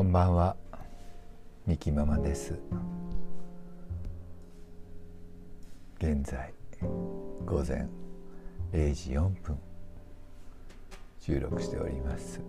[0.00, 0.56] こんばんは。
[1.66, 2.58] ミキママです。
[5.98, 6.54] 現在
[7.44, 7.86] 午前
[8.72, 9.58] 0時4分。
[11.20, 12.40] 収録しております。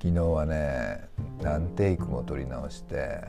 [0.00, 1.08] 昨日はね
[1.42, 3.20] 何テイクも撮り直して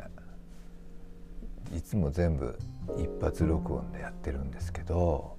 [1.76, 2.56] いつも全部
[3.00, 5.38] 一発録音でやってるんですけど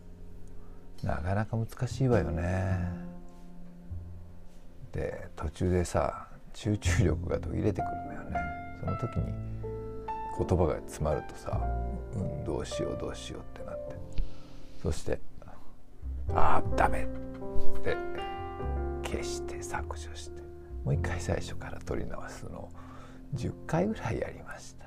[1.04, 2.90] なかなか難しいわよね。
[4.90, 8.36] で途中でさ集中力が途切れてくるんだよね。
[8.80, 9.32] その時に
[10.38, 11.60] 言葉が詰まるとさ、
[12.14, 13.96] うん、どうしようどうしようってなって。
[14.82, 15.20] そして
[16.34, 17.06] 「ああダメ!」っ
[17.82, 17.96] て
[19.02, 20.40] 消して削除して。
[20.84, 22.70] もう一回最初から撮り直すのを
[23.34, 24.86] 10回ぐらいやりました。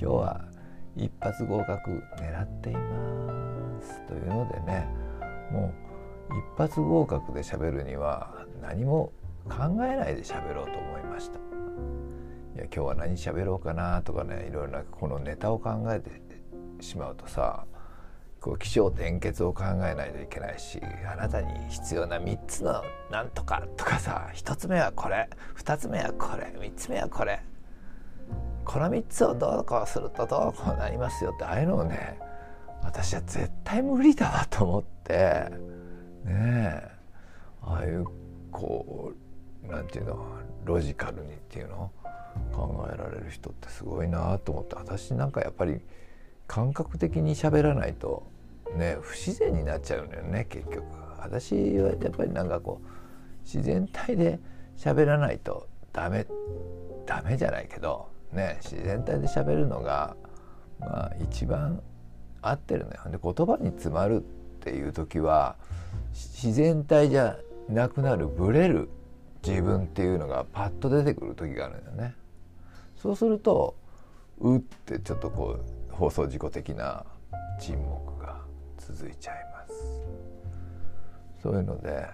[0.00, 0.44] 今日は
[0.94, 4.06] 一発合格狙っています。
[4.06, 4.86] というのでね
[5.50, 5.72] も
[6.30, 9.12] う一発合格で喋るには何も
[9.48, 11.38] 考えないで喋ろうと思いました。
[11.38, 16.10] いや今日は何喋ろうかなとかねいろいろなこのネタを考えて
[16.80, 17.66] しまうとさ
[18.40, 20.80] こう起承転結を考えないといけないし
[21.12, 27.42] あなたに必要な3つのなんとかとかさ1つ目はこれ2つ目はこれ3つ目はこれ
[28.64, 32.18] この3つをどうこうするとどうこうなりますよってああいうのをね
[32.82, 36.90] 私は絶対無理だわと思ってねえ
[37.62, 38.06] ああいう
[38.50, 39.25] こう
[39.70, 40.26] なんていうの
[40.64, 41.90] ロジカルにっていうの
[42.52, 45.80] 考えられる人ってすごいなと思って私なんかやっぱり
[46.46, 48.26] 感覚的に喋らないと
[48.76, 50.84] ね不自然になっちゃうのよね結局。
[51.18, 52.88] 私はやっぱりなんかこう
[53.42, 54.38] 自然体で
[54.76, 56.26] 喋らないとダメ
[57.04, 60.16] ダメじゃないけどね自然体で喋るのが
[60.78, 61.80] まあ一番
[62.42, 63.00] 合ってるのよ。
[63.10, 64.24] で言葉に詰まるっ
[64.60, 65.56] ていう時は
[66.12, 67.36] 自然体じゃ
[67.68, 68.88] なくなるブレる
[69.46, 72.14] 自分っていうのがパッと出てくる時があるんだよね。
[72.96, 73.76] そうすると
[74.40, 75.58] うってちょっとこ
[75.90, 77.04] う放送事故的な
[77.60, 78.40] 沈黙が
[78.76, 79.74] 続いちゃいます。
[81.42, 82.06] そういうので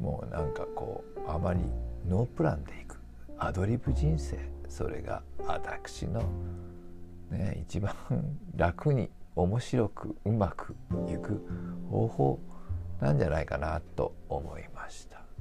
[0.00, 1.60] もうなんかこうあまり
[2.08, 3.00] ノープランでいく
[3.38, 4.38] アドリブ人生
[4.68, 6.22] それが私の
[7.30, 7.94] ね一番
[8.54, 10.76] 楽に面白くうまく
[11.08, 11.44] いく
[11.90, 12.40] 方法
[13.00, 15.31] なんじゃないかなと思いました。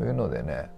[0.00, 0.70] というのでね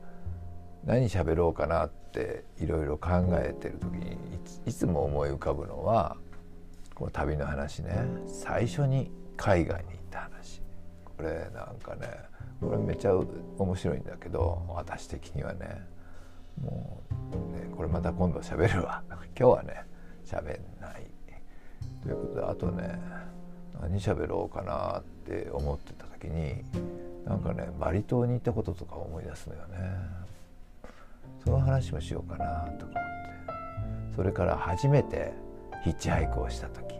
[0.85, 4.19] 何喋ろうかなっていろいろ考えてる時に
[4.67, 6.17] いつも思い浮かぶのは
[6.97, 8.05] この旅の話ね。
[8.27, 10.61] 最初に海外に行った話。
[11.05, 12.09] これなんかね
[12.61, 15.87] これめちゃ面白いんだけど私的にはね
[16.61, 17.01] も
[17.33, 19.05] うねこれまた今度喋るわ。
[19.39, 19.85] 今日はね
[20.27, 21.07] 喋んない。
[22.03, 23.01] ということであとね
[23.81, 26.65] 何喋ろうかなって思ってた時に
[27.33, 29.79] なんかねバリ島に行ったこととか思い出すのよね。
[31.43, 33.01] その話もしようかなと思って。
[34.15, 35.33] それから初めて
[35.83, 36.95] ヒッチハイクをした時。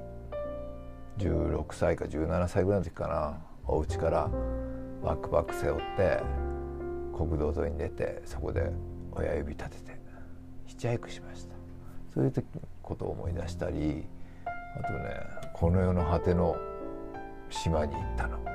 [1.19, 3.39] 16歳か17歳ぐらいの時かな。
[3.67, 4.31] お家から
[5.05, 6.23] バックパック背負って
[7.15, 8.73] 国道沿いに出てそこで
[9.13, 10.01] 親指立てて
[10.65, 11.55] ヒッチハイクしました。
[12.15, 12.47] そういう時
[12.83, 14.07] ことを思い出したり
[14.47, 15.15] あとね
[15.53, 16.57] この世の果ての
[17.51, 18.52] 島に行ったの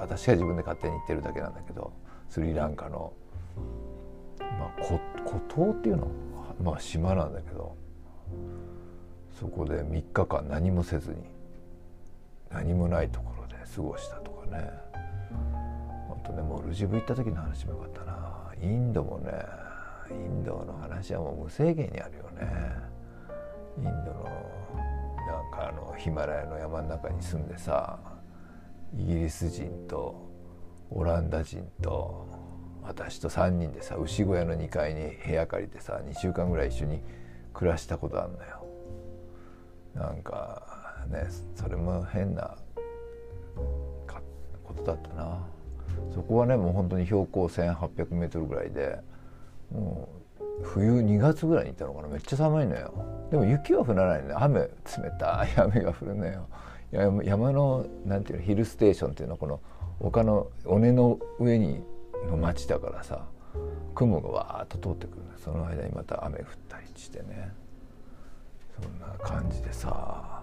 [0.00, 1.92] 私が自分で勝手に言ってるだけなんだけど
[2.28, 3.12] スリランカの、
[4.38, 5.00] まあ、孤
[5.48, 6.08] 島っていうの？
[6.62, 7.76] まあ島なんだけど
[9.38, 11.16] そこで3日間何もせずに
[12.50, 14.70] 何もないところで過ごしたとかね。
[16.10, 18.52] あとねモルジブ行った時の話もよかったな。
[18.60, 19.32] インドもね
[20.10, 22.74] インドの話はもう無制限にあるよね。
[23.78, 27.98] インドのなんかあのヒマラヤの山の中に住んでさ
[28.96, 30.28] イギリス人と
[30.90, 32.26] オランダ人と
[32.82, 37.02] 私と3人でさ牛小屋の2階に部屋借りてさ2週間ぐらい一緒に
[37.52, 38.66] 暮らしたことあるのよ。
[39.94, 42.56] なんかねそれも変な
[44.62, 45.38] ことだったな。
[46.14, 49.00] そこはねもう本当に標高 1,800m ぐらいで
[49.72, 50.08] も
[50.40, 52.92] う冬2月ぐらいに行ったのかなめっちゃ寒いのよ
[53.30, 54.68] でも雪は降らないのよ雨冷
[55.18, 56.48] たい雨が降るのよ
[56.90, 59.60] 山のなんていうのヒルステーションっていうのはこの
[60.00, 61.82] 丘の尾根の上に
[62.28, 63.26] の町だからさ
[63.94, 67.52] 雲がわーっと通ってくるその間にまた雨降ったりしてね。
[68.80, 70.42] そんな感じでさ。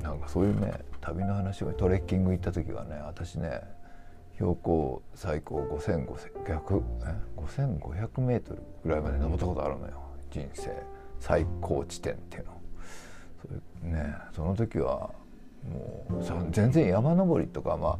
[0.00, 3.60] なんかそういうね旅の話をトレッキング行った時はね私ね
[4.34, 9.94] 標高最高5500メートルぐらいまで登ったことあるのよ。
[10.30, 10.70] 人生
[11.20, 12.61] 最高地点っていうの。
[13.42, 15.10] そねその時は
[15.70, 17.98] もう全然山登りとかまあ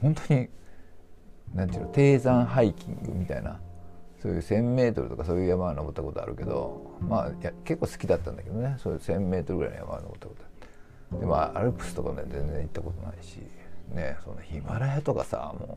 [0.00, 0.48] 本当に
[1.54, 3.60] なんていうの低山ハイキングみたいな
[4.22, 10.42] そういう 1,000m とかそういう山は登ったことあるけどまあいや結構好きだったんだけどねそういう 1,000m ぐらいの山は登ったこと。
[10.42, 13.38] あるでもアルプスとかね全然行ったことないし
[13.92, 15.76] ねそのヒマラヤとかさも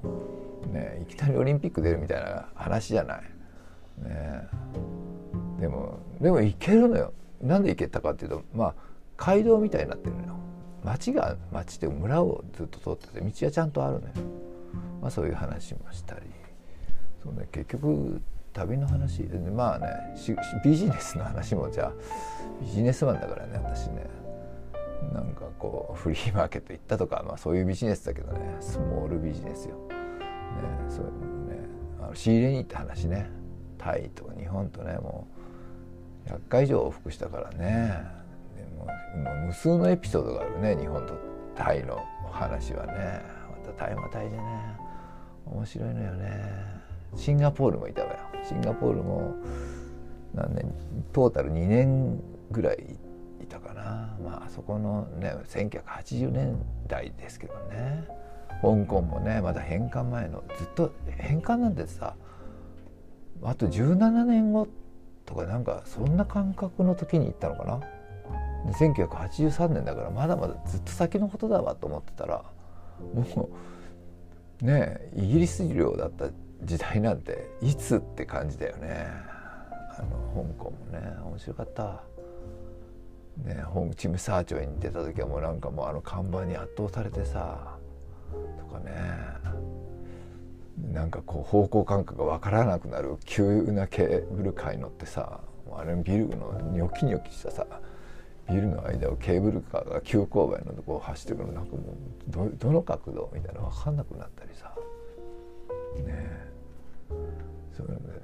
[0.69, 3.22] うねいきなりオリンピック出るみたいな話じゃない。
[3.98, 4.48] ね、
[5.60, 7.13] でもでも行けるのよ。
[7.42, 8.76] なんで行けたかっていうとまあ
[9.18, 10.36] 街道みたいになってるのよ。
[10.84, 14.14] 町が町って村をずっと通ってて道はちゃんとあるのよ、
[15.02, 16.22] まあ、そういう話もしたり。
[17.24, 18.22] そう、ね、結局
[18.54, 19.88] 旅の話でまあね
[20.64, 21.94] ビジネスの話もじゃあ
[22.62, 24.06] ビジネスマンだからね私ね。
[25.14, 29.76] なんかこうフリーマーケット行ったとか、まあ、そういうビジネスだけどねスモールビジネスよ。
[29.88, 29.92] ね、
[30.90, 31.06] そう
[31.50, 31.60] ね。
[32.02, 33.30] あの仕入れに行った話ね。
[33.78, 35.35] タイと日本とねもう
[36.27, 38.04] 100回以上往復したからね。
[38.56, 38.86] でも
[39.24, 41.13] もう無数のエピソードがあるね日本と
[41.56, 43.22] タイの話はね。
[43.50, 44.44] またタイもタイでね。
[45.45, 46.51] 面白いのよね。
[47.16, 48.19] シンガポールもいたわよ。
[48.44, 49.36] シンガポールも
[50.33, 50.74] 何年
[51.13, 52.19] トータル2年
[52.51, 52.98] ぐらい
[53.42, 54.18] いたかな。
[54.24, 56.57] まあそこのね1980年
[56.88, 58.07] 代ですけどね。
[58.62, 62.16] 香港もねまだ返還前のずっと返還なんてさ
[63.44, 64.85] あと17年後って
[65.25, 67.81] とかなんかそんな感覚の時に行ったのかな
[68.74, 72.44] ？1983年だからまだまだずっと先のことだわと思ってたら
[73.13, 73.50] も
[74.62, 76.30] うねイギリス領だった
[76.63, 79.07] 時代なんていつって感じだよね。
[79.98, 82.04] あの香港もね面白かった。
[83.44, 87.78] ね本チムサーチョイに出た時はもうなんかもうあの看板に圧倒されてさ
[88.57, 88.92] とかね。
[90.77, 95.39] なんかこう方向感覚が分からなくなる急なケーブルカーに乗ってさ
[95.72, 97.66] あれビルのニョキニョキしたさ
[98.50, 104.74] ビルの間をケーブルカーが急勾配のとこを走ってくるなんかもうどの角度みたいな分かんなくなったりさ。
[106.06, 106.45] ね
[107.75, 108.19] そういうのでね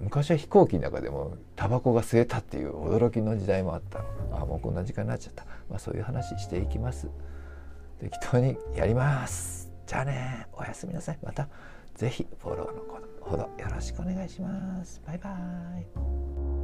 [0.00, 4.00] 昔は飛行機の中でもタバコが吸えたっていう驚きの時代もあった。
[4.00, 7.08] ああもうこんな時間になっちゃった、まあ、そういう話していきます。
[8.00, 9.72] 適当にやります。
[9.86, 11.18] じゃあねおやすみなさい。
[11.22, 11.48] また。
[11.94, 12.84] ぜひフォローの
[13.20, 15.00] ほどよろしくお願いします。
[15.06, 16.63] バイバイ。